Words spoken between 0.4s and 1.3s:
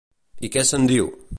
I què se'n diu?